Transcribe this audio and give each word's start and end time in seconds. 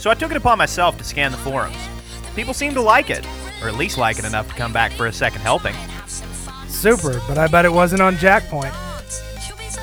so 0.00 0.10
I 0.10 0.14
took 0.14 0.30
it 0.30 0.36
upon 0.36 0.58
myself 0.58 0.96
to 0.98 1.04
scan 1.04 1.30
the 1.30 1.38
forums. 1.38 1.76
People 2.34 2.54
seemed 2.54 2.74
to 2.74 2.80
like 2.80 3.10
it, 3.10 3.26
or 3.62 3.68
at 3.68 3.74
least 3.74 3.98
like 3.98 4.18
it 4.18 4.24
enough 4.24 4.48
to 4.48 4.54
come 4.54 4.72
back 4.72 4.92
for 4.92 5.06
a 5.06 5.12
second 5.12 5.42
helping. 5.42 5.74
Super, 6.68 7.20
but 7.28 7.36
I 7.36 7.46
bet 7.46 7.64
it 7.64 7.72
wasn't 7.72 8.00
on 8.00 8.16
Jackpoint. 8.16 8.74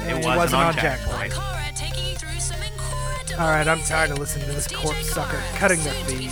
It 0.07 0.09
It 0.09 0.15
wasn't, 0.15 0.38
wasn't 0.38 0.61
on 0.61 0.65
on 0.67 0.73
Jackpoint. 0.73 1.57
Alright, 3.33 3.67
I'm 3.67 3.81
tired 3.81 4.09
of 4.09 4.17
listening 4.17 4.47
to 4.47 4.53
this 4.53 4.67
corpse 4.67 5.11
sucker 5.11 5.39
cutting 5.55 5.80
their 5.84 5.93
feed. 6.05 6.31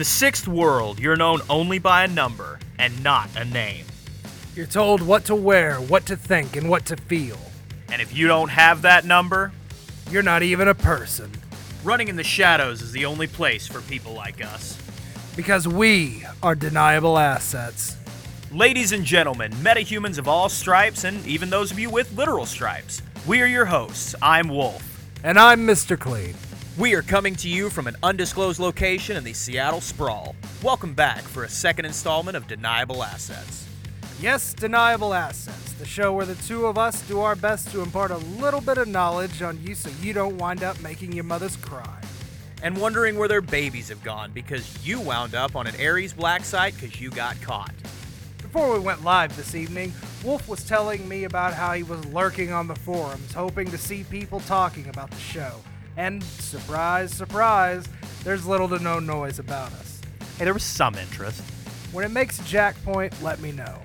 The 0.00 0.04
sixth 0.06 0.48
world, 0.48 0.98
you're 0.98 1.14
known 1.14 1.42
only 1.50 1.78
by 1.78 2.04
a 2.04 2.08
number 2.08 2.58
and 2.78 3.04
not 3.04 3.28
a 3.36 3.44
name. 3.44 3.84
You're 4.56 4.64
told 4.64 5.02
what 5.02 5.26
to 5.26 5.34
wear, 5.34 5.74
what 5.76 6.06
to 6.06 6.16
think, 6.16 6.56
and 6.56 6.70
what 6.70 6.86
to 6.86 6.96
feel. 6.96 7.36
And 7.92 8.00
if 8.00 8.16
you 8.16 8.26
don't 8.26 8.48
have 8.48 8.80
that 8.80 9.04
number, 9.04 9.52
You're 10.10 10.22
not 10.22 10.42
even 10.42 10.68
a 10.68 10.74
person. 10.74 11.30
running 11.84 12.08
in 12.08 12.16
the 12.16 12.24
shadows 12.24 12.80
is 12.80 12.92
the 12.92 13.04
only 13.04 13.26
place 13.26 13.66
for 13.66 13.82
people 13.82 14.14
like 14.14 14.42
us. 14.42 14.78
Because 15.36 15.68
we 15.68 16.24
are 16.42 16.54
deniable 16.54 17.18
assets. 17.18 17.98
Ladies 18.50 18.92
and 18.92 19.04
gentlemen, 19.04 19.52
metahumans 19.52 20.16
of 20.16 20.26
all 20.26 20.48
stripes, 20.48 21.04
and 21.04 21.24
even 21.26 21.50
those 21.50 21.70
of 21.70 21.78
you 21.78 21.90
with 21.90 22.16
literal 22.16 22.46
stripes, 22.46 23.02
we 23.26 23.42
are 23.42 23.46
your 23.46 23.66
hosts. 23.66 24.14
I'm 24.22 24.48
Wolf. 24.48 24.82
And 25.22 25.38
I'm 25.38 25.66
Mr. 25.66 25.98
Clean. 25.98 26.34
We 26.80 26.94
are 26.94 27.02
coming 27.02 27.36
to 27.36 27.46
you 27.46 27.68
from 27.68 27.88
an 27.88 27.96
undisclosed 28.02 28.58
location 28.58 29.14
in 29.18 29.22
the 29.22 29.34
Seattle 29.34 29.82
Sprawl. 29.82 30.34
Welcome 30.62 30.94
back 30.94 31.20
for 31.20 31.44
a 31.44 31.48
second 31.50 31.84
installment 31.84 32.38
of 32.38 32.46
Deniable 32.46 33.04
Assets. 33.04 33.66
Yes, 34.18 34.54
Deniable 34.54 35.12
Assets, 35.12 35.72
the 35.74 35.84
show 35.84 36.14
where 36.14 36.24
the 36.24 36.36
two 36.36 36.64
of 36.64 36.78
us 36.78 37.02
do 37.02 37.20
our 37.20 37.36
best 37.36 37.70
to 37.72 37.82
impart 37.82 38.10
a 38.10 38.16
little 38.16 38.62
bit 38.62 38.78
of 38.78 38.88
knowledge 38.88 39.42
on 39.42 39.62
you 39.62 39.74
so 39.74 39.90
you 40.00 40.14
don't 40.14 40.38
wind 40.38 40.62
up 40.62 40.80
making 40.80 41.12
your 41.12 41.24
mothers 41.24 41.54
cry. 41.56 42.00
And 42.62 42.80
wondering 42.80 43.18
where 43.18 43.28
their 43.28 43.42
babies 43.42 43.90
have 43.90 44.02
gone 44.02 44.30
because 44.32 44.82
you 44.82 45.02
wound 45.02 45.34
up 45.34 45.56
on 45.56 45.66
an 45.66 45.74
Ares 45.78 46.14
black 46.14 46.46
site 46.46 46.72
because 46.80 46.98
you 46.98 47.10
got 47.10 47.38
caught. 47.42 47.74
Before 48.40 48.72
we 48.72 48.78
went 48.78 49.04
live 49.04 49.36
this 49.36 49.54
evening, 49.54 49.92
Wolf 50.24 50.48
was 50.48 50.64
telling 50.64 51.06
me 51.06 51.24
about 51.24 51.52
how 51.52 51.74
he 51.74 51.82
was 51.82 52.02
lurking 52.06 52.52
on 52.52 52.68
the 52.68 52.74
forums, 52.74 53.34
hoping 53.34 53.70
to 53.70 53.76
see 53.76 54.02
people 54.04 54.40
talking 54.40 54.88
about 54.88 55.10
the 55.10 55.20
show. 55.20 55.60
And 55.96 56.22
surprise, 56.22 57.12
surprise, 57.12 57.86
there's 58.24 58.46
little 58.46 58.68
to 58.68 58.78
no 58.78 58.98
noise 58.98 59.38
about 59.38 59.72
us. 59.72 60.00
Hey, 60.38 60.44
there 60.44 60.54
was 60.54 60.62
some 60.62 60.94
interest. 60.94 61.42
When 61.92 62.04
it 62.04 62.10
makes 62.10 62.38
Jackpoint, 62.40 63.20
let 63.22 63.40
me 63.40 63.52
know. 63.52 63.78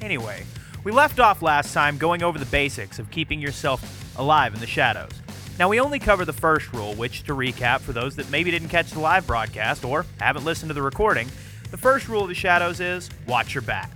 Anyway, 0.00 0.44
we 0.84 0.90
left 0.90 1.20
off 1.20 1.42
last 1.42 1.72
time 1.72 1.98
going 1.98 2.22
over 2.22 2.38
the 2.38 2.46
basics 2.46 2.98
of 2.98 3.10
keeping 3.10 3.40
yourself 3.40 4.18
alive 4.18 4.54
in 4.54 4.60
the 4.60 4.66
shadows. 4.66 5.12
Now, 5.58 5.68
we 5.68 5.78
only 5.78 5.98
cover 5.98 6.24
the 6.24 6.32
first 6.32 6.72
rule, 6.72 6.94
which, 6.94 7.24
to 7.24 7.34
recap 7.34 7.80
for 7.80 7.92
those 7.92 8.16
that 8.16 8.30
maybe 8.30 8.50
didn't 8.50 8.70
catch 8.70 8.90
the 8.90 9.00
live 9.00 9.26
broadcast 9.26 9.84
or 9.84 10.06
haven't 10.18 10.44
listened 10.44 10.70
to 10.70 10.74
the 10.74 10.82
recording, 10.82 11.28
the 11.70 11.76
first 11.76 12.08
rule 12.08 12.22
of 12.22 12.28
the 12.28 12.34
shadows 12.34 12.80
is 12.80 13.10
watch 13.26 13.54
your 13.54 13.62
back. 13.62 13.90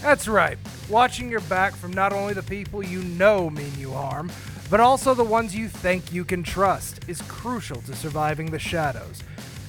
That's 0.00 0.28
right. 0.28 0.56
Watching 0.88 1.28
your 1.28 1.40
back 1.40 1.74
from 1.74 1.92
not 1.92 2.12
only 2.12 2.32
the 2.32 2.42
people 2.42 2.82
you 2.82 3.02
know 3.02 3.50
mean 3.50 3.72
you 3.76 3.90
harm, 3.90 4.30
but 4.70 4.80
also 4.80 5.14
the 5.14 5.24
ones 5.24 5.56
you 5.56 5.68
think 5.68 6.12
you 6.12 6.24
can 6.24 6.42
trust 6.42 7.08
is 7.08 7.22
crucial 7.22 7.80
to 7.82 7.94
surviving 7.94 8.50
the 8.50 8.58
shadows. 8.58 9.22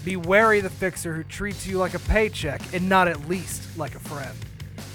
Be 0.04 0.16
wary 0.16 0.62
the 0.62 0.70
fixer 0.70 1.14
who 1.14 1.24
treats 1.24 1.66
you 1.68 1.78
like 1.78 1.94
a 1.94 2.00
paycheck 2.00 2.62
and 2.74 2.88
not 2.88 3.08
at 3.08 3.28
least 3.28 3.78
like 3.78 3.96
a 3.96 4.00
friend. 4.00 4.38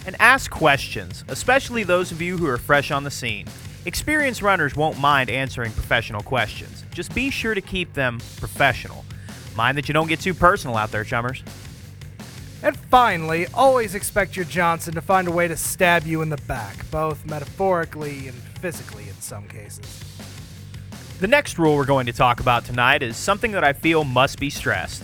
And 0.07 0.17
ask 0.19 0.51
questions, 0.51 1.25
especially 1.29 1.85
those 1.85 2.13
of 2.13 2.21
you 2.21 2.37
who 2.37 2.47
are 2.47 2.59
fresh 2.59 2.91
on 2.91 3.05
the 3.05 3.11
scene. 3.11 3.47
Experienced 3.87 4.43
runners 4.43 4.77
won't 4.77 4.99
mind 4.99 5.31
answering 5.31 5.73
professional 5.73 6.23
questions. 6.23 6.85
Just 6.93 7.15
be 7.15 7.31
sure 7.31 7.55
to 7.55 7.61
keep 7.61 7.93
them 7.95 8.19
professional. 8.39 9.05
Mind 9.57 9.79
that 9.79 9.89
you 9.89 9.95
don't 9.95 10.09
get 10.09 10.21
too 10.21 10.35
personal 10.35 10.77
out 10.77 10.91
there, 10.91 11.05
chummers. 11.05 11.43
And 12.65 12.79
finally, 12.79 13.47
always 13.53 13.95
expect 13.95 14.37
your 14.37 14.47
Johnson 14.47 14.95
to 14.95 15.03
find 15.03 15.29
a 15.29 15.31
way 15.31 15.47
to 15.47 15.57
stab 15.57 16.07
you 16.07 16.23
in 16.23 16.31
the 16.31 16.39
back, 16.39 16.91
both 16.91 17.27
metaphorically 17.27 18.27
and 18.27 18.35
physically 18.59 19.07
in 19.07 19.21
some 19.21 19.47
cases. 19.49 19.85
The 21.21 21.29
next 21.29 21.59
rule 21.59 21.77
we're 21.77 21.85
going 21.85 22.07
to 22.07 22.13
talk 22.15 22.41
about 22.41 22.65
tonight 22.65 23.03
is 23.03 23.19
something 23.19 23.53
that 23.53 23.65
I 23.65 23.75
feel 23.75 24.03
must 24.03 24.41
be 24.41 24.49
stressed. 24.49 25.03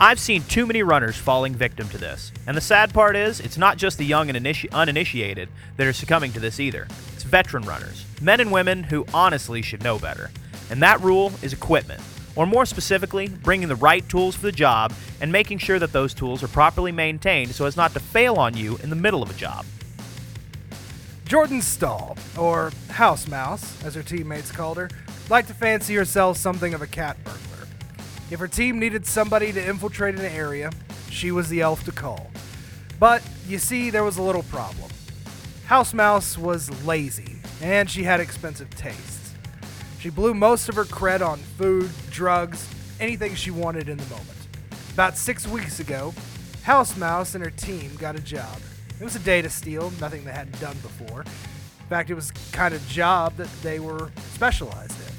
I've 0.00 0.18
seen 0.18 0.42
too 0.42 0.66
many 0.66 0.82
runners 0.82 1.16
falling 1.16 1.54
victim 1.54 1.88
to 1.90 1.98
this, 1.98 2.32
and 2.48 2.56
the 2.56 2.60
sad 2.60 2.92
part 2.92 3.14
is, 3.14 3.38
it's 3.38 3.56
not 3.56 3.76
just 3.76 3.96
the 3.96 4.04
young 4.04 4.28
and 4.28 4.36
initi- 4.36 4.70
uninitiated 4.72 5.48
that 5.76 5.86
are 5.86 5.92
succumbing 5.92 6.32
to 6.32 6.40
this 6.40 6.58
either. 6.58 6.88
It's 7.14 7.22
veteran 7.22 7.62
runners, 7.62 8.06
men 8.20 8.40
and 8.40 8.50
women 8.50 8.82
who 8.82 9.06
honestly 9.14 9.62
should 9.62 9.84
know 9.84 10.00
better. 10.00 10.32
And 10.68 10.82
that 10.82 11.00
rule 11.00 11.32
is 11.42 11.52
equipment, 11.52 12.02
or 12.38 12.46
more 12.46 12.64
specifically, 12.64 13.26
bringing 13.26 13.66
the 13.66 13.74
right 13.74 14.08
tools 14.08 14.36
for 14.36 14.42
the 14.42 14.52
job 14.52 14.92
and 15.20 15.32
making 15.32 15.58
sure 15.58 15.80
that 15.80 15.92
those 15.92 16.14
tools 16.14 16.40
are 16.40 16.48
properly 16.48 16.92
maintained 16.92 17.50
so 17.50 17.66
as 17.66 17.76
not 17.76 17.92
to 17.92 17.98
fail 17.98 18.36
on 18.36 18.56
you 18.56 18.76
in 18.76 18.90
the 18.90 18.96
middle 18.96 19.24
of 19.24 19.28
a 19.28 19.34
job. 19.34 19.66
Jordan 21.24 21.60
Stahl, 21.60 22.16
or 22.38 22.70
House 22.90 23.26
Mouse, 23.26 23.84
as 23.84 23.96
her 23.96 24.04
teammates 24.04 24.52
called 24.52 24.76
her, 24.76 24.88
liked 25.28 25.48
to 25.48 25.54
fancy 25.54 25.96
herself 25.96 26.36
something 26.36 26.74
of 26.74 26.80
a 26.80 26.86
cat 26.86 27.16
burglar. 27.24 27.66
If 28.30 28.38
her 28.38 28.46
team 28.46 28.78
needed 28.78 29.04
somebody 29.04 29.52
to 29.52 29.68
infiltrate 29.68 30.14
an 30.14 30.24
area, 30.24 30.70
she 31.10 31.32
was 31.32 31.48
the 31.48 31.60
elf 31.60 31.84
to 31.86 31.92
call. 31.92 32.30
But, 33.00 33.20
you 33.48 33.58
see, 33.58 33.90
there 33.90 34.04
was 34.04 34.16
a 34.16 34.22
little 34.22 34.44
problem. 34.44 34.90
House 35.66 35.92
Mouse 35.92 36.38
was 36.38 36.70
lazy, 36.86 37.40
and 37.60 37.90
she 37.90 38.04
had 38.04 38.20
expensive 38.20 38.70
tastes. 38.76 39.17
She 40.00 40.10
blew 40.10 40.32
most 40.32 40.68
of 40.68 40.76
her 40.76 40.84
cred 40.84 41.26
on 41.26 41.38
food, 41.38 41.90
drugs, 42.10 42.68
anything 43.00 43.34
she 43.34 43.50
wanted 43.50 43.88
in 43.88 43.98
the 43.98 44.06
moment. 44.06 44.28
About 44.92 45.16
six 45.16 45.46
weeks 45.46 45.80
ago, 45.80 46.14
House 46.62 46.96
Mouse 46.96 47.34
and 47.34 47.42
her 47.42 47.50
team 47.50 47.96
got 47.98 48.14
a 48.14 48.20
job. 48.20 48.58
It 49.00 49.04
was 49.04 49.16
a 49.16 49.20
data 49.20 49.50
steal, 49.50 49.92
nothing 50.00 50.24
they 50.24 50.32
hadn't 50.32 50.60
done 50.60 50.76
before. 50.82 51.22
In 51.22 51.86
fact, 51.88 52.10
it 52.10 52.14
was 52.14 52.30
kind 52.52 52.74
of 52.74 52.86
job 52.88 53.36
that 53.36 53.48
they 53.62 53.80
were 53.80 54.10
specialized 54.34 54.92
in. 54.92 55.14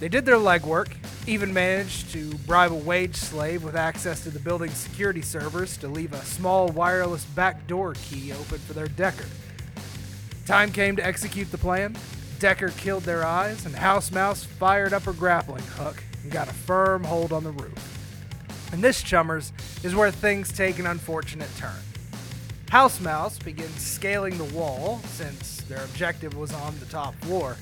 They 0.00 0.08
did 0.08 0.24
their 0.24 0.36
legwork, 0.36 0.92
even 1.26 1.54
managed 1.54 2.10
to 2.12 2.34
bribe 2.46 2.72
a 2.72 2.76
wage 2.76 3.16
slave 3.16 3.62
with 3.62 3.76
access 3.76 4.22
to 4.24 4.30
the 4.30 4.38
building's 4.40 4.76
security 4.76 5.22
servers 5.22 5.76
to 5.78 5.88
leave 5.88 6.12
a 6.12 6.24
small 6.24 6.68
wireless 6.68 7.24
backdoor 7.24 7.94
key 7.94 8.32
open 8.32 8.58
for 8.58 8.72
their 8.72 8.88
Decker. 8.88 9.26
Time 10.46 10.72
came 10.72 10.96
to 10.96 11.06
execute 11.06 11.50
the 11.50 11.58
plan. 11.58 11.96
Decker 12.44 12.68
killed 12.76 13.04
their 13.04 13.24
eyes, 13.24 13.64
and 13.64 13.74
House 13.74 14.12
Mouse 14.12 14.44
fired 14.44 14.92
up 14.92 15.04
her 15.04 15.14
grappling 15.14 15.62
hook 15.62 16.04
and 16.22 16.30
got 16.30 16.46
a 16.46 16.52
firm 16.52 17.02
hold 17.02 17.32
on 17.32 17.42
the 17.42 17.52
roof. 17.52 18.68
And 18.70 18.84
this, 18.84 19.02
chummers, 19.02 19.50
is 19.82 19.94
where 19.94 20.10
things 20.10 20.52
take 20.52 20.78
an 20.78 20.84
unfortunate 20.84 21.48
turn. 21.56 21.80
House 22.68 23.00
Mouse 23.00 23.38
begins 23.38 23.80
scaling 23.80 24.36
the 24.36 24.44
wall, 24.54 25.00
since 25.06 25.62
their 25.62 25.82
objective 25.84 26.36
was 26.36 26.52
on 26.52 26.78
the 26.80 26.84
top 26.84 27.14
floor, 27.22 27.56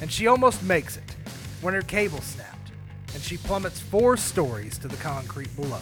and 0.00 0.12
she 0.12 0.28
almost 0.28 0.62
makes 0.62 0.96
it 0.96 1.16
when 1.60 1.74
her 1.74 1.82
cable 1.82 2.20
snapped, 2.20 2.70
and 3.14 3.20
she 3.20 3.36
plummets 3.36 3.80
four 3.80 4.16
stories 4.16 4.78
to 4.78 4.86
the 4.86 4.96
concrete 4.98 5.50
below. 5.56 5.80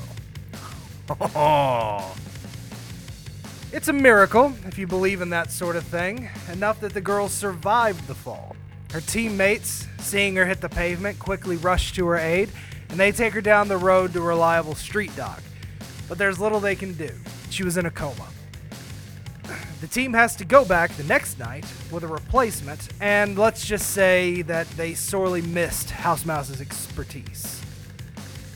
It's 3.70 3.88
a 3.88 3.92
miracle, 3.92 4.54
if 4.64 4.78
you 4.78 4.86
believe 4.86 5.20
in 5.20 5.28
that 5.28 5.50
sort 5.50 5.76
of 5.76 5.84
thing, 5.84 6.30
enough 6.50 6.80
that 6.80 6.94
the 6.94 7.02
girl 7.02 7.28
survived 7.28 8.06
the 8.06 8.14
fall. 8.14 8.56
Her 8.92 9.02
teammates, 9.02 9.86
seeing 9.98 10.36
her 10.36 10.46
hit 10.46 10.62
the 10.62 10.70
pavement, 10.70 11.18
quickly 11.18 11.58
rush 11.58 11.92
to 11.92 12.06
her 12.06 12.16
aid, 12.16 12.48
and 12.88 12.98
they 12.98 13.12
take 13.12 13.34
her 13.34 13.42
down 13.42 13.68
the 13.68 13.76
road 13.76 14.14
to 14.14 14.20
a 14.20 14.22
reliable 14.22 14.74
street 14.74 15.14
doc. 15.16 15.42
But 16.08 16.16
there's 16.16 16.40
little 16.40 16.60
they 16.60 16.76
can 16.76 16.94
do. 16.94 17.10
She 17.50 17.62
was 17.62 17.76
in 17.76 17.84
a 17.84 17.90
coma. 17.90 18.28
The 19.82 19.86
team 19.86 20.14
has 20.14 20.34
to 20.36 20.46
go 20.46 20.64
back 20.64 20.90
the 20.92 21.04
next 21.04 21.38
night 21.38 21.66
with 21.90 22.04
a 22.04 22.08
replacement, 22.08 22.88
and 23.02 23.38
let's 23.38 23.66
just 23.66 23.90
say 23.90 24.40
that 24.42 24.66
they 24.70 24.94
sorely 24.94 25.42
missed 25.42 25.90
House 25.90 26.24
Mouse's 26.24 26.62
expertise. 26.62 27.60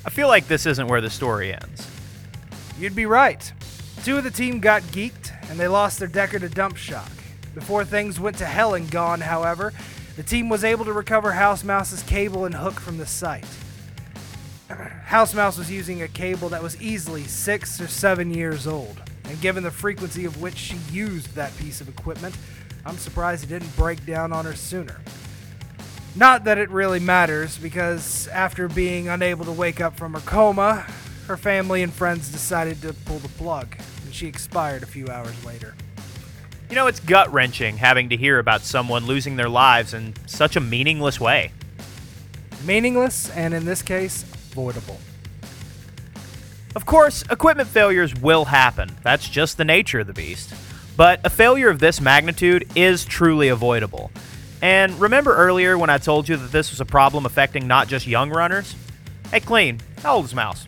I 0.06 0.10
feel 0.10 0.28
like 0.28 0.48
this 0.48 0.64
isn't 0.64 0.88
where 0.88 1.02
the 1.02 1.10
story 1.10 1.52
ends. 1.52 1.86
You'd 2.78 2.96
be 2.96 3.04
right. 3.04 3.52
Two 4.04 4.19
of 4.19 4.25
the 4.25 4.32
team 4.32 4.58
got 4.58 4.82
geeked, 4.82 5.31
and 5.49 5.60
they 5.60 5.69
lost 5.69 6.00
their 6.00 6.08
Decker 6.08 6.40
to 6.40 6.49
dump 6.49 6.76
shock. 6.76 7.10
Before 7.54 7.84
things 7.84 8.19
went 8.19 8.37
to 8.38 8.46
hell 8.46 8.75
and 8.75 8.90
gone, 8.90 9.20
however, 9.20 9.72
the 10.16 10.25
team 10.25 10.49
was 10.49 10.64
able 10.64 10.84
to 10.87 10.93
recover 10.93 11.31
House 11.31 11.62
Mouse's 11.62 12.02
cable 12.02 12.44
and 12.44 12.56
hook 12.56 12.81
from 12.81 12.99
the 12.99 13.06
site. 13.06 13.46
House 15.04 15.34
Mouse 15.34 15.56
was 15.56 15.70
using 15.70 16.02
a 16.02 16.08
cable 16.08 16.49
that 16.49 16.64
was 16.64 16.81
easily 16.82 17.22
six 17.22 17.81
or 17.81 17.87
seven 17.87 18.34
years 18.34 18.66
old, 18.66 19.00
and 19.25 19.40
given 19.40 19.62
the 19.62 19.70
frequency 19.70 20.25
of 20.25 20.43
which 20.43 20.56
she 20.56 20.78
used 20.90 21.37
that 21.37 21.56
piece 21.56 21.81
of 21.81 21.88
equipment, 21.88 22.37
I'm 22.84 22.98
surprised 22.98 23.44
it 23.44 23.50
didn't 23.50 23.76
break 23.76 24.05
down 24.05 24.32
on 24.32 24.46
her 24.46 24.56
sooner. 24.56 25.00
Not 26.16 26.43
that 26.44 26.58
it 26.58 26.70
really 26.70 26.98
matters, 26.98 27.56
because 27.56 28.26
after 28.28 28.66
being 28.66 29.06
unable 29.06 29.44
to 29.44 29.52
wake 29.52 29.81
up 29.81 29.96
from 29.96 30.14
her 30.14 30.20
coma, 30.20 30.87
her 31.28 31.37
family 31.37 31.84
and 31.84 31.93
friends 31.93 32.32
decided 32.32 32.82
to 32.82 32.93
pull 32.93 33.20
the 33.20 33.28
plug, 33.28 33.76
and 34.12 34.18
she 34.18 34.26
expired 34.26 34.82
a 34.82 34.86
few 34.86 35.08
hours 35.08 35.42
later. 35.42 35.74
You 36.68 36.76
know, 36.76 36.86
it's 36.86 37.00
gut 37.00 37.32
wrenching 37.32 37.78
having 37.78 38.10
to 38.10 38.16
hear 38.16 38.38
about 38.38 38.60
someone 38.60 39.06
losing 39.06 39.36
their 39.36 39.48
lives 39.48 39.94
in 39.94 40.12
such 40.26 40.54
a 40.54 40.60
meaningless 40.60 41.18
way. 41.18 41.50
Meaningless, 42.66 43.30
and 43.30 43.54
in 43.54 43.64
this 43.64 43.80
case, 43.80 44.22
avoidable. 44.22 44.98
Of 46.76 46.84
course, 46.84 47.22
equipment 47.30 47.70
failures 47.70 48.14
will 48.14 48.44
happen. 48.44 48.94
That's 49.02 49.26
just 49.26 49.56
the 49.56 49.64
nature 49.64 50.00
of 50.00 50.06
the 50.06 50.12
beast. 50.12 50.52
But 50.94 51.20
a 51.24 51.30
failure 51.30 51.70
of 51.70 51.78
this 51.78 51.98
magnitude 51.98 52.70
is 52.76 53.06
truly 53.06 53.48
avoidable. 53.48 54.10
And 54.60 54.92
remember 55.00 55.34
earlier 55.34 55.78
when 55.78 55.88
I 55.88 55.96
told 55.96 56.28
you 56.28 56.36
that 56.36 56.52
this 56.52 56.70
was 56.70 56.82
a 56.82 56.84
problem 56.84 57.24
affecting 57.24 57.66
not 57.66 57.88
just 57.88 58.06
young 58.06 58.28
runners? 58.28 58.74
Hey, 59.30 59.40
Clean, 59.40 59.80
how 60.02 60.16
old 60.16 60.26
is 60.26 60.34
Mouse? 60.34 60.66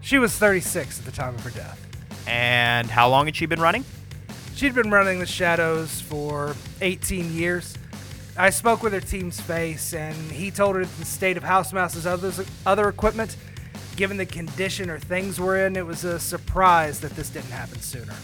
She 0.00 0.18
was 0.18 0.32
36 0.32 1.00
at 1.00 1.04
the 1.04 1.10
time 1.10 1.34
of 1.34 1.42
her 1.42 1.50
death. 1.50 1.91
And 2.26 2.90
how 2.90 3.08
long 3.08 3.26
had 3.26 3.36
she 3.36 3.46
been 3.46 3.60
running? 3.60 3.84
She'd 4.54 4.74
been 4.74 4.90
running 4.90 5.18
the 5.18 5.26
Shadows 5.26 6.00
for 6.00 6.54
18 6.80 7.32
years. 7.32 7.76
I 8.36 8.50
spoke 8.50 8.82
with 8.82 8.92
her 8.92 9.00
team's 9.00 9.40
face, 9.40 9.92
and 9.92 10.14
he 10.30 10.50
told 10.50 10.76
her 10.76 10.84
the 10.84 11.04
state 11.04 11.36
of 11.36 11.42
House 11.42 11.72
Mouse's 11.72 12.06
others, 12.06 12.40
other 12.64 12.88
equipment, 12.88 13.36
given 13.96 14.16
the 14.16 14.26
condition 14.26 14.88
her 14.88 14.98
things 14.98 15.38
were 15.38 15.66
in, 15.66 15.76
it 15.76 15.84
was 15.86 16.04
a 16.04 16.18
surprise 16.18 17.00
that 17.00 17.12
this 17.12 17.28
didn't 17.28 17.50
happen 17.50 17.80
sooner. 17.80 18.14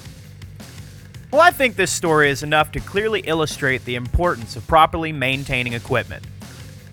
Well, 1.31 1.43
I 1.43 1.50
think 1.50 1.77
this 1.77 1.93
story 1.93 2.31
is 2.31 2.43
enough 2.43 2.73
to 2.73 2.81
clearly 2.81 3.21
illustrate 3.21 3.85
the 3.85 3.97
importance 3.97 4.56
of 4.56 4.67
properly 4.67 5.12
maintaining 5.12 5.75
equipment. 5.75 6.25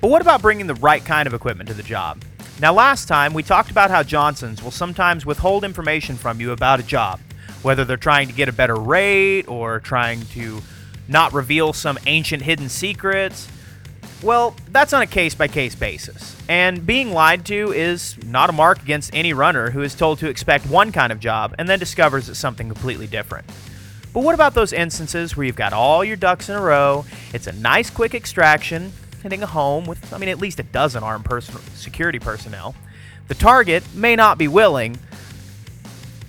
But 0.01 0.09
what 0.09 0.21
about 0.21 0.41
bringing 0.41 0.67
the 0.67 0.75
right 0.75 1.03
kind 1.03 1.25
of 1.25 1.33
equipment 1.33 1.69
to 1.69 1.73
the 1.73 1.83
job? 1.83 2.21
Now, 2.61 2.71
last 2.71 3.09
time 3.09 3.33
we 3.33 3.43
talked 3.43 3.69
about 3.69 3.91
how 3.91 4.01
Johnsons 4.01 4.63
will 4.63 4.71
sometimes 4.71 5.25
withhold 5.25 5.65
information 5.65 6.15
from 6.15 6.39
you 6.39 6.51
about 6.53 6.79
a 6.79 6.83
job, 6.83 7.19
whether 7.63 7.83
they're 7.83 7.97
trying 7.97 8.27
to 8.29 8.33
get 8.33 8.47
a 8.47 8.53
better 8.53 8.75
rate 8.75 9.45
or 9.49 9.81
trying 9.81 10.25
to 10.27 10.61
not 11.09 11.33
reveal 11.33 11.73
some 11.73 11.99
ancient 12.05 12.43
hidden 12.43 12.69
secrets. 12.69 13.49
Well, 14.23 14.55
that's 14.71 14.93
on 14.93 15.01
a 15.01 15.07
case 15.07 15.35
by 15.35 15.49
case 15.49 15.75
basis. 15.75 16.33
And 16.47 16.85
being 16.85 17.11
lied 17.11 17.45
to 17.47 17.73
is 17.73 18.17
not 18.25 18.49
a 18.49 18.53
mark 18.53 18.81
against 18.81 19.13
any 19.13 19.33
runner 19.33 19.71
who 19.71 19.81
is 19.81 19.93
told 19.93 20.19
to 20.19 20.29
expect 20.29 20.65
one 20.65 20.93
kind 20.93 21.11
of 21.11 21.19
job 21.19 21.53
and 21.59 21.67
then 21.67 21.77
discovers 21.77 22.29
it's 22.29 22.39
something 22.39 22.69
completely 22.69 23.05
different. 23.05 23.45
But 24.13 24.23
what 24.23 24.33
about 24.33 24.53
those 24.53 24.71
instances 24.71 25.35
where 25.35 25.45
you've 25.45 25.57
got 25.57 25.73
all 25.73 26.05
your 26.05 26.15
ducks 26.15 26.47
in 26.47 26.55
a 26.55 26.61
row, 26.61 27.03
it's 27.33 27.47
a 27.47 27.51
nice 27.51 27.89
quick 27.89 28.15
extraction, 28.15 28.93
hitting 29.25 29.41
a 29.41 29.47
home 29.47 29.85
with, 29.85 30.13
I 30.13 30.19
mean, 30.19 30.29
at 30.29 30.37
least 30.37 30.59
a 30.59 30.63
dozen 30.63 31.01
armed 31.01 31.25
person- 31.25 31.57
security 31.73 32.19
personnel. 32.19 32.75
The 33.27 33.33
target 33.33 33.83
may 33.95 34.15
not 34.15 34.37
be 34.37 34.47
willing, 34.47 34.99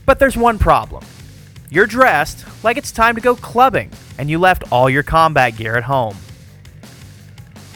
but 0.06 0.19
there's 0.19 0.34
one 0.34 0.58
problem. 0.58 1.04
You're 1.69 1.87
dressed 1.87 2.46
like 2.64 2.78
it's 2.78 2.90
time 2.90 3.14
to 3.16 3.20
go 3.20 3.37
clubbing, 3.37 3.90
and 4.16 4.31
you 4.31 4.38
left 4.38 4.64
all 4.72 4.88
your 4.88 5.02
combat 5.02 5.58
gear 5.58 5.76
at 5.76 5.84
home. 5.84 6.16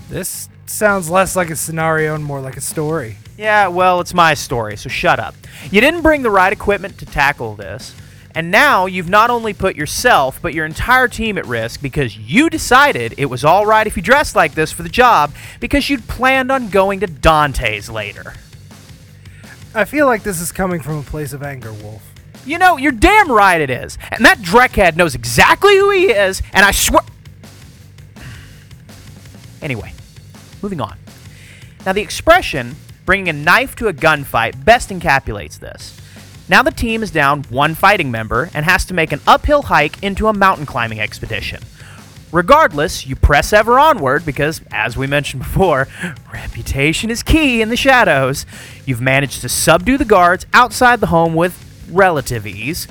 This 0.09 0.49
sounds 0.65 1.11
less 1.11 1.37
like 1.37 1.51
a 1.51 1.57
scenario 1.57 2.15
and 2.15 2.25
more 2.25 2.41
like 2.41 2.57
a 2.57 2.63
story. 2.63 3.19
Yeah, 3.37 3.69
well, 3.69 4.01
it's 4.01 4.15
my 4.15 4.33
story, 4.33 4.79
so 4.79 4.89
shut 4.89 5.21
up. 5.21 5.35
You 5.71 5.83
didn't 5.83 6.01
bring 6.01 6.23
the 6.23 6.31
right 6.31 6.53
equipment 6.53 6.97
to 6.97 7.05
tackle 7.05 7.57
this, 7.57 7.95
and 8.35 8.51
now 8.51 8.87
you've 8.87 9.09
not 9.09 9.31
only 9.31 9.53
put 9.53 9.77
yourself, 9.77 10.41
but 10.41 10.55
your 10.55 10.67
entire 10.67 11.09
team 11.09 11.37
at 11.37 11.47
risk 11.47 11.83
because 11.83 12.17
you 12.17 12.49
decided 12.49 13.15
it 13.17 13.27
was 13.27 13.45
all 13.45 13.67
right 13.67 13.87
if 13.87 13.97
you 13.97 14.03
dressed 14.03 14.37
like 14.37 14.55
this 14.55 14.71
for 14.71 14.83
the 14.83 14.89
job 14.89 15.33
because 15.59 15.91
you'd 15.91 16.07
planned 16.07 16.53
on 16.53 16.69
going 16.69 17.01
to 17.01 17.07
Dante's 17.07 17.91
later. 17.91 18.35
I 19.75 19.85
feel 19.85 20.07
like 20.07 20.23
this 20.23 20.41
is 20.41 20.53
coming 20.53 20.81
from 20.81 20.99
a 20.99 21.03
place 21.03 21.33
of 21.33 21.43
anger, 21.43 21.73
Wolf. 21.73 22.03
You 22.47 22.59
know, 22.59 22.77
you're 22.77 22.93
damn 22.93 23.31
right 23.31 23.61
it 23.61 23.71
is. 23.71 23.99
And 24.11 24.25
that 24.25 24.39
Dreckhead 24.39 24.97
knows 24.97 25.15
exactly 25.15 25.77
who 25.77 25.91
he 25.91 26.07
is, 26.07 26.43
and 26.53 26.65
I 26.65 26.71
swear. 26.71 27.03
Anyway, 29.63 29.93
moving 30.63 30.81
on. 30.81 30.97
Now, 31.85 31.93
the 31.93 32.01
expression 32.01 32.77
bringing 33.05 33.29
a 33.29 33.33
knife 33.33 33.77
to 33.77 33.89
a 33.89 33.93
gunfight 33.93 34.65
best 34.65 34.91
encapsulates 34.91 35.59
this. 35.59 36.00
Now, 36.51 36.65
the 36.65 36.73
team 36.73 37.05
is 37.05 37.13
down 37.13 37.45
one 37.45 37.77
fighting 37.77 38.11
member 38.11 38.51
and 38.53 38.65
has 38.65 38.85
to 38.87 38.95
make 38.95 39.13
an 39.13 39.21
uphill 39.25 39.63
hike 39.63 40.03
into 40.03 40.27
a 40.27 40.33
mountain 40.33 40.67
climbing 40.67 40.99
expedition. 40.99 41.63
Regardless, 42.33 43.07
you 43.07 43.15
press 43.15 43.53
ever 43.53 43.79
onward 43.79 44.27
because, 44.27 44.61
as 44.73 44.97
we 44.97 45.07
mentioned 45.07 45.45
before, 45.45 45.87
reputation 46.33 47.09
is 47.09 47.23
key 47.23 47.63
in 47.63 47.69
the 47.69 47.77
shadows. 47.77 48.47
You've 48.85 49.01
managed 49.01 49.43
to 49.43 49.49
subdue 49.49 49.97
the 49.97 50.05
guards 50.05 50.45
outside 50.53 50.99
the 50.99 51.07
home 51.07 51.35
with 51.35 51.87
relative 51.89 52.45
ease, 52.49 52.89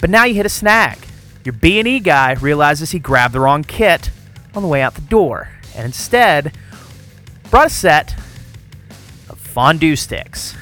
but 0.00 0.10
now 0.10 0.24
you 0.24 0.34
hit 0.34 0.46
a 0.46 0.48
snag. 0.48 0.98
Your 1.44 1.52
B&E 1.52 2.00
guy 2.00 2.32
realizes 2.32 2.90
he 2.90 2.98
grabbed 2.98 3.34
the 3.34 3.40
wrong 3.40 3.62
kit 3.62 4.10
on 4.52 4.64
the 4.64 4.68
way 4.68 4.82
out 4.82 4.96
the 4.96 5.00
door, 5.00 5.50
and 5.76 5.84
instead 5.84 6.52
brought 7.52 7.68
a 7.68 7.70
set 7.70 8.18
of 9.30 9.38
fondue 9.38 9.94
sticks. 9.94 10.56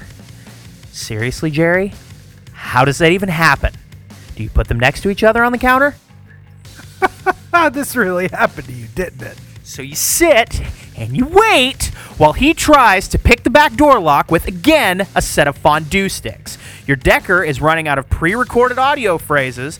Seriously, 0.92 1.50
Jerry? 1.50 1.94
How 2.74 2.84
does 2.84 2.98
that 2.98 3.12
even 3.12 3.28
happen? 3.28 3.72
Do 4.34 4.42
you 4.42 4.50
put 4.50 4.66
them 4.66 4.80
next 4.80 5.02
to 5.02 5.08
each 5.08 5.22
other 5.22 5.44
on 5.44 5.52
the 5.52 5.58
counter? 5.58 5.94
this 7.70 7.94
really 7.94 8.26
happened 8.26 8.66
to 8.66 8.72
you, 8.72 8.88
didn't 8.96 9.22
it? 9.22 9.38
So 9.62 9.80
you 9.80 9.94
sit 9.94 10.60
and 10.96 11.16
you 11.16 11.24
wait 11.24 11.92
while 12.18 12.32
he 12.32 12.52
tries 12.52 13.06
to 13.10 13.16
pick 13.16 13.44
the 13.44 13.48
back 13.48 13.76
door 13.76 14.00
lock 14.00 14.28
with, 14.28 14.48
again, 14.48 15.06
a 15.14 15.22
set 15.22 15.46
of 15.46 15.56
fondue 15.56 16.08
sticks. 16.08 16.58
Your 16.84 16.96
decker 16.96 17.44
is 17.44 17.60
running 17.60 17.86
out 17.86 17.96
of 17.96 18.10
pre 18.10 18.34
recorded 18.34 18.76
audio 18.76 19.18
phrases 19.18 19.78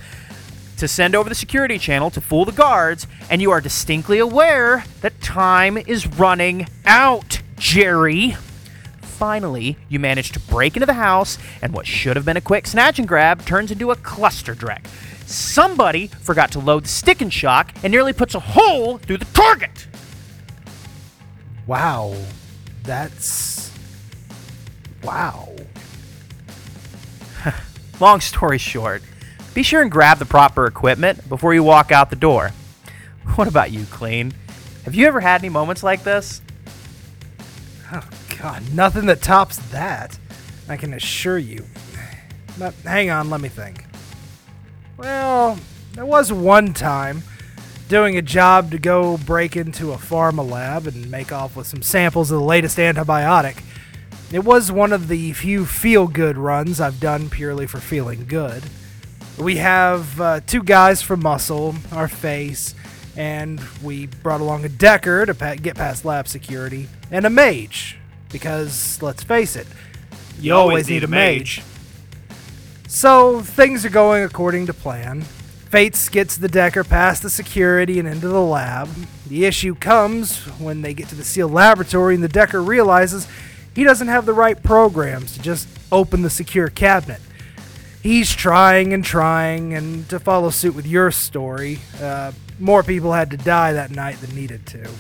to 0.77 0.87
send 0.87 1.17
over 1.17 1.29
the 1.29 1.35
security 1.35 1.79
channel 1.79 2.11
to 2.11 2.21
fool 2.21 2.45
the 2.45 2.53
guards, 2.53 3.09
and 3.29 3.43
you 3.43 3.51
are 3.51 3.61
distinctly 3.61 4.21
aware 4.21 4.85
that 5.01 5.21
time 5.21 5.77
is 5.77 6.07
running 6.07 6.69
out, 6.87 7.43
Jerry. 7.57 8.37
Finally, 9.15 9.77
you 9.89 10.01
manage 10.01 10.33
to 10.33 10.41
break 10.41 10.75
into 10.77 10.87
the 10.87 10.95
house, 10.95 11.39
and 11.63 11.73
what 11.73 11.87
should 11.87 12.17
have 12.17 12.25
been 12.25 12.37
a 12.37 12.41
quick 12.41 12.67
snatch 12.67 12.99
and 12.99 13.07
grab 13.07 13.47
turns 13.47 13.71
into 13.71 13.93
a 13.93 13.97
cluster 13.97 14.57
dreck. 14.57 14.87
Somebody 15.25 16.09
forgot 16.09 16.51
to 16.53 16.59
load 16.59 16.85
the 16.85 16.89
stick 16.89 17.21
and 17.23 17.33
shock 17.33 17.73
and 17.85 17.93
nearly 17.93 18.13
puts 18.13 18.35
a 18.35 18.41
hole 18.41 18.99
through 18.99 19.19
the 19.19 19.25
target. 19.27 19.87
Wow. 21.69 22.17
That's. 22.83 23.71
Wow. 25.05 25.55
Long 28.01 28.21
story 28.21 28.59
short, 28.59 29.03
be 29.55 29.63
sure 29.63 29.81
and 29.81 29.93
grab 29.93 30.19
the 30.19 30.27
proper 30.27 30.67
equipment 30.67 31.29
before 31.29 31.55
you 31.55 31.63
walk 31.63 31.93
out 31.93 32.11
the 32.11 32.17
door. 32.17 32.51
What 33.37 33.47
about 33.47 33.71
you, 33.71 33.85
Clean? 33.87 34.35
Have 34.85 34.97
you 34.97 35.07
ever 35.07 35.21
had 35.21 35.41
any 35.41 35.51
moments 35.51 35.85
like 35.85 36.03
this? 36.03 36.43
Oh, 37.93 38.03
God, 38.45 38.75
nothing 38.75 39.07
that 39.07 39.23
tops 39.23 39.57
that. 39.71 40.19
I 40.69 40.77
can 40.77 40.93
assure 40.93 41.39
you. 41.39 41.65
But 42.59 42.75
hang 42.75 43.09
on, 43.09 43.31
let 43.31 43.41
me 43.41 43.49
think. 43.49 43.87
Well, 44.99 45.59
there 45.95 46.05
was 46.05 46.31
one 46.31 46.75
time 46.75 47.23
doing 47.89 48.19
a 48.19 48.23
job 48.23 48.71
to 48.73 48.79
go 48.79 49.17
break 49.17 49.57
into 49.57 49.93
a 49.93 49.97
pharma 49.97 50.47
lab 50.47 50.87
and 50.87 51.11
make 51.11 51.33
off 51.33 51.57
with 51.57 51.67
some 51.67 51.81
samples 51.81 52.31
of 52.31 52.39
the 52.39 52.45
latest 52.45 52.77
antibiotic. 52.77 53.63
It 54.31 54.45
was 54.45 54.71
one 54.71 54.93
of 54.93 55.09
the 55.09 55.33
few 55.33 55.65
feel 55.65 56.07
good 56.07 56.37
runs 56.37 56.83
I've 56.83 57.01
done 57.01 57.31
purely 57.31 57.67
for 57.67 57.79
feeling 57.79 58.27
good. 58.27 58.63
We 59.39 59.57
have 59.57 60.21
uh, 60.21 60.41
two 60.47 60.63
guys 60.63 61.01
from 61.01 61.21
Muscle, 61.21 61.77
our 61.93 62.09
face, 62.09 62.75
and 63.17 63.59
we 63.83 64.05
brought 64.05 64.43
along 64.43 64.67
a 64.67 64.69
Decker 64.69 65.25
to 65.25 65.35
pa- 65.35 65.55
get 65.55 65.77
past 65.77 66.05
lab 66.05 66.29
security, 66.29 66.91
and 67.11 67.25
a 67.25 67.31
mage, 67.31 67.97
because 68.35 69.01
let's 69.01 69.23
face 69.23 69.55
it, 69.55 69.65
you, 70.41 70.53
always 70.53 70.89
need 70.89 71.05
a 71.05 71.07
mage. 71.07 71.63
So 72.89 73.41
things 73.41 73.85
are 73.85 73.91
going 73.91 74.25
according 74.25 74.67
to 74.67 74.75
plan. 74.75 75.23
Fates 75.23 76.09
gets 76.09 76.37
the 76.37 76.49
Decker 76.49 76.83
past 76.83 77.23
the 77.23 77.31
security 77.31 78.01
and 78.01 78.09
into 78.09 78.27
the 78.27 78.43
lab. 78.43 78.89
The 79.29 79.45
issue 79.45 79.77
comes 79.77 80.41
when 80.59 80.83
they 80.83 80.95
get 80.95 81.09
to 81.11 81.15
the 81.15 81.23
sealed 81.23 81.53
laboratory 81.53 82.17
and 82.17 82.25
the 82.25 82.29
Decker 82.29 82.61
realizes 82.61 83.29
he 83.73 83.85
doesn't 83.85 84.09
have 84.09 84.27
the 84.27 84.33
right 84.33 84.61
programs 84.61 85.35
to 85.35 85.41
just 85.41 85.69
open 85.93 86.23
the 86.23 86.31
secure 86.31 86.69
cabinet. 86.69 87.21
He's 88.03 88.35
trying 88.35 88.93
and 88.93 89.05
trying, 89.05 89.75
and 89.75 90.09
to 90.09 90.19
follow 90.19 90.51
suit 90.51 90.75
with 90.75 90.87
your 90.87 91.13
story, 91.13 91.79
uh, 92.03 92.33
more 92.59 92.83
people 92.83 93.13
had 93.13 93.31
to 93.31 93.37
die 93.37 93.73
that 93.75 93.93
night 93.93 94.21
than 94.21 94.35
needed 94.35 94.67
to. 94.67 94.91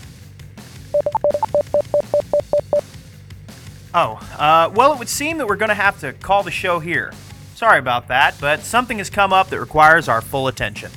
Oh, 3.97 4.15
uh, 4.37 4.71
well, 4.75 4.93
it 4.93 4.99
would 4.99 5.09
seem 5.09 5.39
that 5.39 5.47
we're 5.47 5.55
going 5.55 5.69
to 5.69 5.75
have 5.75 6.01
to 6.01 6.13
call 6.13 6.43
the 6.43 6.51
show 6.51 6.81
here. 6.81 7.13
Sorry 7.55 7.79
about 7.79 8.09
that, 8.09 8.35
but 8.41 8.61
something 8.63 8.99
has 8.99 9.09
come 9.09 9.33
up 9.33 9.51
that 9.51 9.61
requires 9.61 10.09
our 10.09 10.21
full 10.21 10.49
attention. 10.49 10.91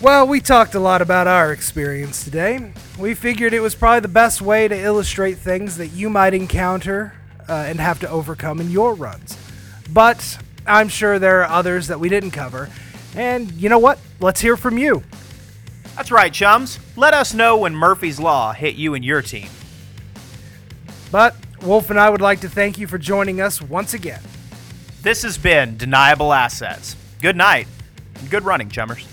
Well, 0.00 0.28
we 0.28 0.40
talked 0.40 0.76
a 0.76 0.78
lot 0.78 1.02
about 1.02 1.26
our 1.26 1.52
experience 1.52 2.22
today. 2.22 2.72
We 2.96 3.14
figured 3.14 3.52
it 3.52 3.58
was 3.58 3.74
probably 3.74 3.98
the 4.00 4.06
best 4.06 4.40
way 4.40 4.68
to 4.68 4.78
illustrate 4.78 5.38
things 5.38 5.76
that 5.78 5.88
you 5.88 6.08
might 6.08 6.32
encounter 6.32 7.14
uh, 7.48 7.64
and 7.66 7.80
have 7.80 7.98
to 8.00 8.08
overcome 8.08 8.60
in 8.60 8.70
your 8.70 8.94
runs. 8.94 9.36
But 9.92 10.38
I'm 10.64 10.88
sure 10.88 11.18
there 11.18 11.40
are 11.42 11.50
others 11.50 11.88
that 11.88 11.98
we 11.98 12.08
didn't 12.08 12.30
cover. 12.30 12.70
And 13.16 13.50
you 13.52 13.68
know 13.68 13.80
what? 13.80 13.98
Let's 14.20 14.40
hear 14.40 14.56
from 14.56 14.78
you. 14.78 15.02
That's 15.96 16.12
right, 16.12 16.32
chums. 16.32 16.78
Let 16.94 17.14
us 17.14 17.34
know 17.34 17.56
when 17.56 17.74
Murphy's 17.74 18.20
Law 18.20 18.52
hit 18.52 18.76
you 18.76 18.94
and 18.94 19.04
your 19.04 19.22
team. 19.22 19.48
But 21.10 21.34
Wolf 21.62 21.90
and 21.90 21.98
I 21.98 22.08
would 22.08 22.20
like 22.20 22.40
to 22.40 22.48
thank 22.48 22.78
you 22.78 22.86
for 22.86 22.98
joining 22.98 23.40
us 23.40 23.60
once 23.60 23.94
again. 23.94 24.22
This 25.02 25.22
has 25.22 25.38
been 25.38 25.76
Deniable 25.76 26.32
Assets. 26.32 26.96
Good 27.20 27.36
night. 27.36 27.66
and 28.16 28.30
Good 28.30 28.44
running, 28.44 28.68
chummers. 28.68 29.06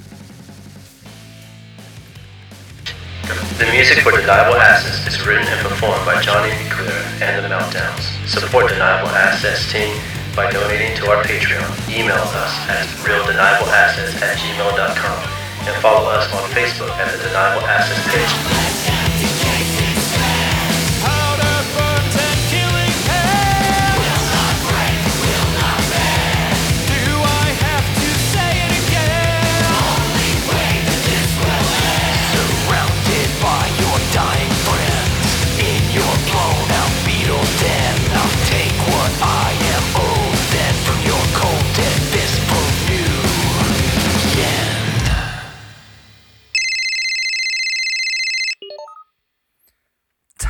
The 3.57 3.65
music 3.71 3.99
for 4.03 4.11
Deniable 4.11 4.55
Assets 4.59 5.07
is 5.07 5.25
written 5.25 5.47
and 5.47 5.59
performed 5.67 6.05
by 6.05 6.21
Johnny 6.21 6.51
B. 6.51 6.69
Clear 6.69 6.91
and 7.21 7.43
the 7.43 7.49
Meltdowns. 7.49 8.03
Support 8.27 8.69
Deniable 8.69 9.09
Assets 9.09 9.71
team 9.71 9.97
by 10.35 10.51
donating 10.51 10.95
to 10.97 11.09
our 11.09 11.23
Patreon. 11.23 11.65
Email 11.89 12.15
us 12.15 12.53
at 12.69 12.85
realdeniableassets 13.07 14.21
at 14.21 14.37
gmail.com 14.37 15.29
and 15.67 15.81
follow 15.81 16.09
us 16.09 16.31
on 16.33 16.43
Facebook 16.51 16.89
at 16.99 17.11
the 17.11 17.23
Deniable 17.23 17.65
Assets 17.65 18.05
page. 18.13 18.64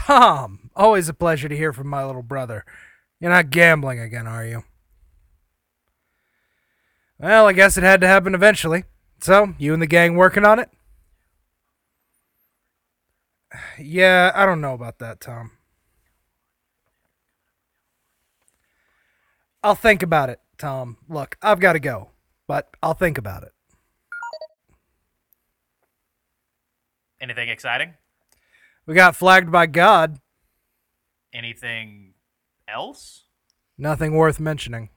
Tom, 0.05 0.69
always 0.75 1.09
a 1.09 1.15
pleasure 1.15 1.49
to 1.49 1.57
hear 1.57 1.73
from 1.73 1.87
my 1.87 2.05
little 2.05 2.21
brother. 2.21 2.63
You're 3.19 3.31
not 3.31 3.49
gambling 3.49 3.99
again, 3.99 4.27
are 4.27 4.45
you? 4.45 4.63
Well, 7.17 7.47
I 7.47 7.53
guess 7.53 7.75
it 7.75 7.83
had 7.83 8.01
to 8.01 8.07
happen 8.07 8.35
eventually. 8.35 8.83
So, 9.19 9.55
you 9.57 9.73
and 9.73 9.81
the 9.81 9.87
gang 9.87 10.15
working 10.15 10.45
on 10.45 10.59
it? 10.59 10.69
Yeah, 13.79 14.31
I 14.35 14.45
don't 14.45 14.61
know 14.61 14.75
about 14.75 14.99
that, 14.99 15.21
Tom. 15.21 15.53
I'll 19.63 19.73
think 19.73 20.03
about 20.03 20.29
it, 20.29 20.39
Tom. 20.59 20.97
Look, 21.09 21.35
I've 21.41 21.59
got 21.59 21.73
to 21.73 21.79
go, 21.79 22.11
but 22.45 22.69
I'll 22.83 22.93
think 22.93 23.17
about 23.17 23.41
it. 23.41 23.53
Anything 27.19 27.49
exciting? 27.49 27.95
We 28.85 28.93
got 28.93 29.15
flagged 29.15 29.51
by 29.51 29.65
God. 29.65 30.19
Anything 31.33 32.13
else? 32.67 33.23
Nothing 33.77 34.13
worth 34.15 34.39
mentioning. 34.39 34.89